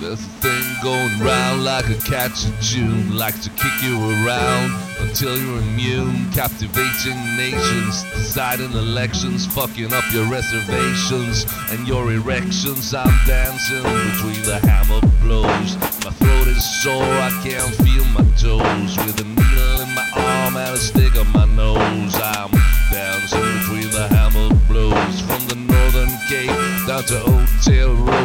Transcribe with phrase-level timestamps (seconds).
[0.00, 4.70] There's a thing going round like a catch of June, like to kick you around
[5.00, 6.30] until you're immune.
[6.30, 12.94] Captivating nations, deciding elections, fucking up your reservations and your erections.
[12.94, 15.74] I'm dancing between the hammer blows.
[16.04, 18.96] My throat is sore, I can't feel my toes.
[19.04, 22.52] With a needle in my arm and a stick on my nose, I'm
[22.92, 27.38] dancing between the hammer blows from the northern cape down to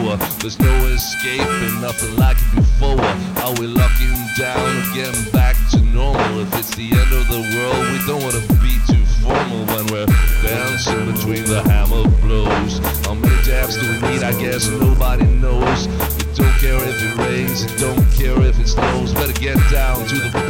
[0.03, 0.39] Aotearoa.
[0.39, 2.99] There's no escaping, nothing like it before.
[3.43, 6.41] Are we locking down getting back to normal?
[6.41, 10.05] If it's the end of the world, we don't wanna be too formal when we're
[10.41, 12.79] dancing between the hammer blows.
[13.05, 14.23] How many dabs do we need?
[14.23, 15.87] I guess nobody knows.
[15.87, 19.13] We don't care if it rains, we don't care if it snows.
[19.13, 20.42] Better get down to the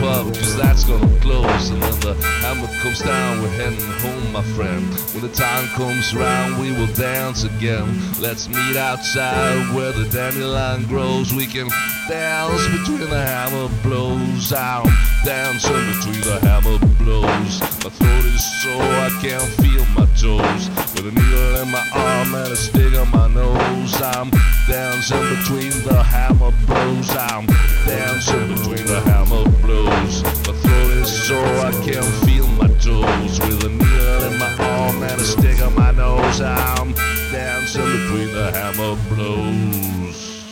[0.74, 1.70] that's gonna close.
[1.70, 4.84] And when the hammer comes down, we're heading home, my friend.
[5.14, 7.86] When the time comes round, we will dance again.
[8.20, 11.32] Let's meet outside where the dandelion grows.
[11.32, 11.70] We can
[12.10, 14.52] dance between the hammer blows.
[14.52, 14.90] I'm
[15.24, 17.62] dancing between the hammer blows.
[17.84, 20.70] My throat is sore, I can't feel my toes.
[20.96, 23.94] With a needle in my arm and a stick on my nose.
[24.02, 24.32] I'm
[24.68, 27.10] dancing between the hammer blows.
[27.16, 27.46] I'm
[27.86, 30.43] dancing between the hammer blows.
[36.38, 36.94] town,
[37.32, 40.43] dancing between the hammer blows.